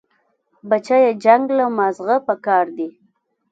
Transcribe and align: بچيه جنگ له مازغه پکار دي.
بچيه 0.69 1.11
جنگ 1.23 1.45
له 1.57 1.65
مازغه 1.77 2.17
پکار 2.27 2.65
دي. 2.77 2.89